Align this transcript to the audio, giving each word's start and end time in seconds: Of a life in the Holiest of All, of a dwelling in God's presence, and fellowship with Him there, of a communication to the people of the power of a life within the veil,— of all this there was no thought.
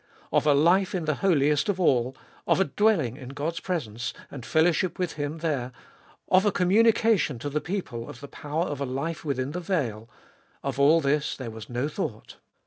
Of 0.33 0.47
a 0.47 0.55
life 0.55 0.95
in 0.95 1.05
the 1.05 1.17
Holiest 1.21 1.69
of 1.69 1.79
All, 1.79 2.17
of 2.47 2.59
a 2.59 2.63
dwelling 2.65 3.17
in 3.17 3.29
God's 3.29 3.59
presence, 3.59 4.15
and 4.31 4.43
fellowship 4.43 4.97
with 4.97 5.11
Him 5.13 5.37
there, 5.37 5.71
of 6.27 6.43
a 6.43 6.51
communication 6.51 7.37
to 7.37 7.51
the 7.51 7.61
people 7.61 8.09
of 8.09 8.19
the 8.19 8.27
power 8.27 8.63
of 8.63 8.81
a 8.81 8.85
life 8.87 9.23
within 9.23 9.51
the 9.51 9.59
veil,— 9.59 10.09
of 10.63 10.79
all 10.79 11.01
this 11.01 11.37
there 11.37 11.51
was 11.51 11.69
no 11.69 11.87
thought. 11.87 12.37